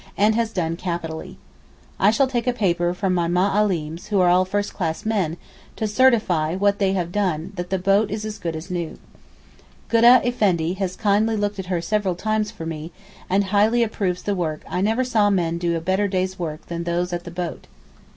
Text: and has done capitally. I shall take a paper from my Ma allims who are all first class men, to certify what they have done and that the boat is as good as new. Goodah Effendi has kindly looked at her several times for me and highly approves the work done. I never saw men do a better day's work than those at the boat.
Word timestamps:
and 0.17 0.33
has 0.33 0.51
done 0.51 0.75
capitally. 0.75 1.37
I 1.99 2.09
shall 2.09 2.25
take 2.25 2.47
a 2.47 2.53
paper 2.53 2.91
from 2.95 3.13
my 3.13 3.27
Ma 3.27 3.55
allims 3.61 4.07
who 4.07 4.19
are 4.19 4.29
all 4.29 4.45
first 4.45 4.73
class 4.73 5.05
men, 5.05 5.37
to 5.75 5.87
certify 5.87 6.55
what 6.55 6.79
they 6.79 6.93
have 6.93 7.11
done 7.11 7.39
and 7.41 7.55
that 7.57 7.69
the 7.69 7.77
boat 7.77 8.09
is 8.09 8.25
as 8.25 8.39
good 8.39 8.55
as 8.55 8.71
new. 8.71 8.97
Goodah 9.89 10.25
Effendi 10.25 10.73
has 10.79 10.95
kindly 10.95 11.35
looked 11.37 11.59
at 11.59 11.67
her 11.67 11.81
several 11.81 12.15
times 12.15 12.49
for 12.49 12.65
me 12.65 12.91
and 13.29 13.43
highly 13.43 13.83
approves 13.83 14.23
the 14.23 14.33
work 14.33 14.63
done. 14.63 14.73
I 14.73 14.81
never 14.81 15.03
saw 15.03 15.29
men 15.29 15.59
do 15.59 15.75
a 15.75 15.79
better 15.79 16.07
day's 16.07 16.39
work 16.39 16.65
than 16.65 16.83
those 16.85 17.13
at 17.13 17.23
the 17.23 17.29
boat. 17.29 17.67